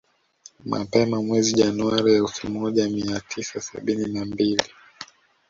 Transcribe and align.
Mapema 0.65 1.21
mwezi 1.21 1.53
Januari 1.53 2.13
elfu 2.13 2.49
moja 2.49 2.89
mia 2.89 3.19
tisa 3.29 3.61
sabini 3.61 4.13
na 4.13 4.25
mbili 4.25 4.63